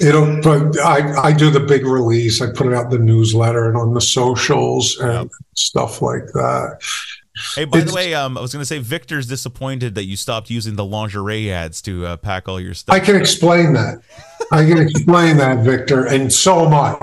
[0.00, 0.40] It'll.
[0.42, 2.40] But I I do the big release.
[2.42, 6.78] I put it out in the newsletter and on the socials and stuff like that.
[7.54, 10.50] Hey, by the way, um, I was going to say Victor's disappointed that you stopped
[10.50, 12.94] using the lingerie ads to uh, pack all your stuff.
[12.94, 14.02] I can explain that.
[14.52, 16.98] I can explain that, Victor, and so am I.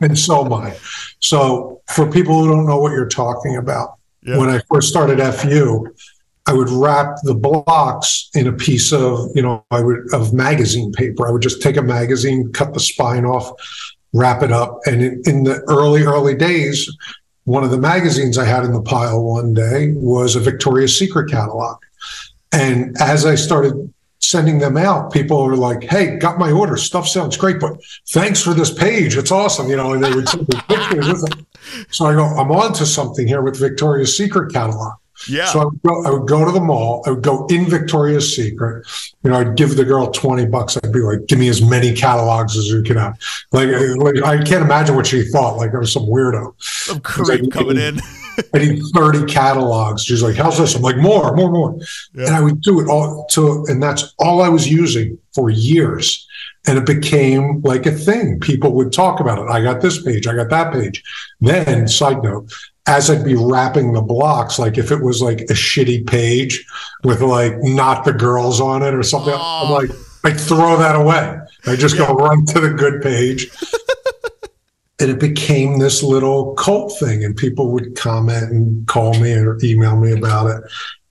[0.00, 0.76] And so am I.
[1.18, 4.36] So, for people who don't know what you're talking about, Yeah.
[4.38, 5.92] when I first started FU,
[6.48, 10.92] I would wrap the blocks in a piece of, you know, I would of magazine
[10.92, 11.28] paper.
[11.28, 13.52] I would just take a magazine, cut the spine off,
[14.14, 16.90] wrap it up, and in, in the early early days,
[17.44, 21.30] one of the magazines I had in the pile one day was a Victoria's Secret
[21.30, 21.76] catalog.
[22.50, 26.78] And as I started sending them out, people were like, "Hey, got my order.
[26.78, 27.76] Stuff sounds great, but
[28.08, 29.18] thanks for this page.
[29.18, 31.24] It's awesome." You know, and they would send me pictures.
[31.90, 34.94] So I go, "I'm on to something here with Victoria's Secret catalog."
[35.28, 35.46] Yeah.
[35.46, 37.02] So I would, go, I would go to the mall.
[37.06, 38.86] I would go in Victoria's Secret.
[39.22, 40.76] You know, I'd give the girl twenty bucks.
[40.76, 43.18] I'd be like, "Give me as many catalogs as you can have."
[43.52, 45.56] Like, like I can't imagine what she thought.
[45.56, 46.54] Like I was some weirdo.
[46.60, 48.00] Some creep coming in.
[48.54, 50.04] I need 30 catalogs.
[50.04, 50.74] She's like, how's this?
[50.74, 51.78] I'm like, more, more, more.
[52.14, 52.26] Yeah.
[52.26, 56.26] And I would do it all to, and that's all I was using for years.
[56.66, 58.40] And it became like a thing.
[58.40, 59.50] People would talk about it.
[59.50, 61.02] I got this page, I got that page.
[61.40, 62.52] Then, side note,
[62.88, 66.64] as I'd be wrapping the blocks, like if it was like a shitty page
[67.04, 69.72] with like not the girls on it or something, I'm Oh.
[69.74, 69.90] like,
[70.24, 71.38] I throw that away.
[71.66, 73.50] I just go right to the good page.
[75.00, 79.56] And it became this little cult thing and people would comment and call me or
[79.62, 80.60] email me about it.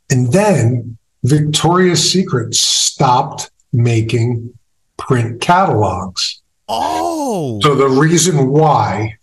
[0.09, 4.53] And then victoria's secret stopped making
[4.97, 6.41] print catalogs.
[6.67, 9.16] Oh, so the reason why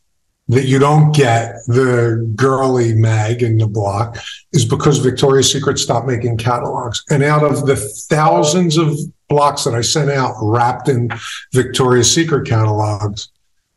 [0.48, 4.18] that you don't get the girly mag in the block
[4.52, 7.02] is because Victoria's Secret stopped making catalogs.
[7.10, 8.94] And out of the thousands of
[9.28, 11.10] blocks that I sent out wrapped in
[11.52, 13.30] Victoria's Secret catalogs,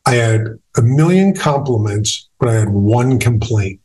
[0.05, 3.79] I had a million compliments, but I had one complaint.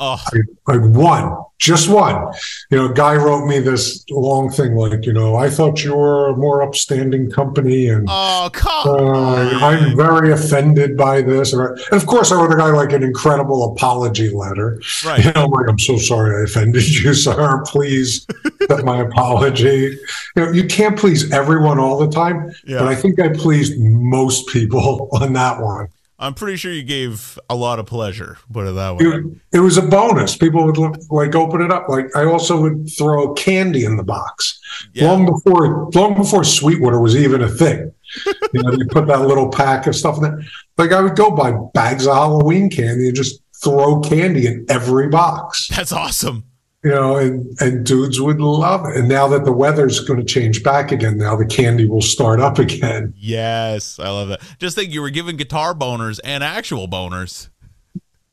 [0.00, 0.22] Oh,
[0.68, 2.32] I had one, just one.
[2.70, 6.30] You know, guy wrote me this long thing like, you know, I thought you were
[6.30, 9.58] a more upstanding company and oh, come uh.
[9.60, 11.52] I'm very offended by this.
[11.52, 14.80] And of course, I wrote the guy like an incredible apology letter.
[15.04, 15.24] Right.
[15.24, 17.62] You know, I'm like, I'm so sorry I offended you, sir.
[17.66, 18.26] Please
[18.60, 19.96] accept my apology.
[20.36, 22.80] You know, you can't please everyone all the time, Yeah.
[22.80, 25.88] but I think I pleased most people on that one.
[26.24, 28.38] I'm pretty sure you gave a lot of pleasure.
[28.52, 29.04] Put it that way.
[29.04, 30.36] It, it was a bonus.
[30.36, 31.88] People would look, like open it up.
[31.88, 34.58] Like I also would throw candy in the box
[34.94, 35.10] Yeah.
[35.10, 37.92] long before long before Sweetwater was even a thing.
[38.52, 40.40] you know, you put that little pack of stuff in there.
[40.78, 45.08] Like I would go buy bags of Halloween candy and just throw candy in every
[45.08, 45.68] box.
[45.68, 46.44] That's awesome.
[46.84, 48.96] You know, and and dudes would love it.
[48.96, 52.40] And now that the weather's going to change back again, now the candy will start
[52.40, 53.14] up again.
[53.16, 54.42] Yes, I love that.
[54.58, 57.48] Just think you were giving guitar boners and actual boners.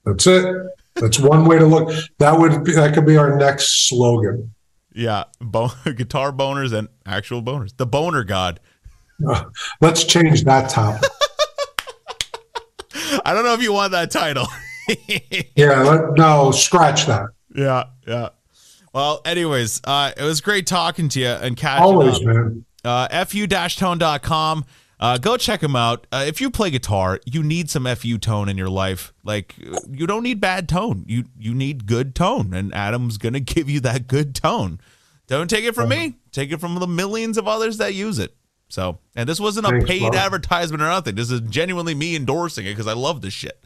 [0.05, 0.53] That's it.
[0.95, 1.93] That's one way to look.
[2.19, 4.53] That would be, that could be our next slogan.
[4.93, 7.75] Yeah, bo- guitar boners and actual boners.
[7.77, 8.59] The boner god.
[9.27, 9.45] Uh,
[9.79, 11.09] let's change that topic.
[13.25, 14.47] I don't know if you want that title.
[15.55, 17.27] yeah, let, no, scratch that.
[17.55, 18.29] Yeah, yeah.
[18.93, 22.23] Well, anyways, uh, it was great talking to you and catching Always, up.
[22.23, 22.65] man.
[22.83, 24.65] Uh, fu-tone.com.
[24.99, 26.05] Uh, go check them out.
[26.11, 29.13] Uh, if you play guitar, you need some fu tone in your life.
[29.23, 31.05] Like you don't need bad tone.
[31.07, 34.79] You you need good tone, and Adam's gonna give you that good tone.
[35.25, 36.17] Don't take it from me.
[36.31, 38.35] Take it from the millions of others that use it.
[38.67, 41.15] So, and this wasn't a paid advertisement or nothing.
[41.15, 43.59] This is genuinely me endorsing it because I love this shit.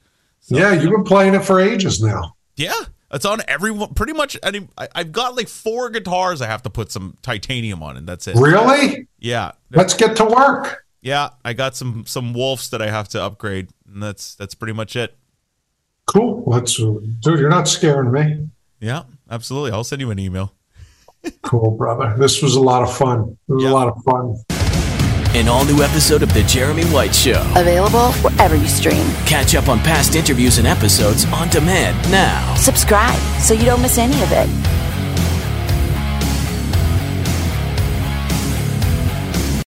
[0.47, 2.35] Yeah, you've been playing it for ages now.
[2.55, 2.73] Yeah,
[3.15, 3.93] it's on everyone.
[3.95, 4.37] Pretty much.
[4.51, 6.41] Mean, I, I've got like four guitars.
[6.41, 8.35] I have to put some titanium on, and that's it.
[8.35, 9.07] Really?
[9.19, 10.85] Yeah, Let's get to work.
[11.01, 11.29] yeah.
[11.43, 14.95] I got some some wolves that I have to upgrade, and that's that's pretty much
[14.95, 15.17] it.
[16.05, 16.43] Cool.
[16.45, 17.15] Let's, dude.
[17.23, 18.49] You're not scaring me.
[18.79, 19.71] Yeah, absolutely.
[19.71, 20.53] I'll send you an email.
[21.41, 22.15] Cool, brother.
[22.19, 23.37] This was a lot of fun.
[23.49, 23.71] It was Yeah.
[23.71, 24.35] a lot of fun.
[25.35, 27.41] An all new episode of The Jeremy White Show.
[27.57, 29.05] Available wherever you stream.
[29.25, 32.55] Catch up on past interviews and episodes on demand now.
[32.55, 34.47] Subscribe so you don't miss any of it.